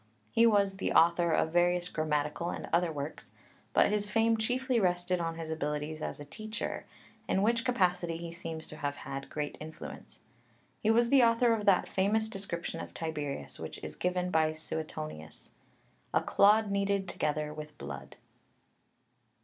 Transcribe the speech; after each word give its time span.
He 0.31 0.47
was 0.47 0.77
the 0.77 0.93
author 0.93 1.31
of 1.31 1.53
various 1.53 1.87
grammatical 1.87 2.49
and 2.49 2.67
other 2.73 2.91
works, 2.91 3.29
but 3.71 3.91
his 3.91 4.09
fame 4.09 4.35
chiefly 4.35 4.79
rested 4.79 5.19
on 5.19 5.35
his 5.35 5.51
abilities 5.51 6.01
as 6.01 6.19
a 6.19 6.25
teacher, 6.25 6.87
in 7.27 7.43
which 7.43 7.63
capacity 7.63 8.17
he 8.17 8.31
seems 8.31 8.65
to 8.69 8.77
have 8.77 8.95
had 9.05 9.29
great 9.29 9.59
influence 9.61 10.15
(Pauly). 10.19 10.79
He 10.81 10.89
was 10.89 11.09
the 11.11 11.21
author 11.21 11.53
of 11.53 11.67
that 11.67 11.87
famous 11.87 12.29
description 12.29 12.79
of 12.81 12.95
Tiberius 12.95 13.59
which 13.59 13.77
is 13.83 13.95
given 13.95 14.31
by 14.31 14.53
Suetonius 14.53 15.51
(Tib. 16.15 16.23
57), 16.23 16.23
πηλὸς 16.23 16.23
αἵματι 16.23 16.23
πεφυραμένος, 16.23 16.23
"A 16.23 16.23
clod 16.25 16.71
kneaded 16.71 17.07
together 17.07 17.53
with 17.53 17.77
blood." 17.77 18.15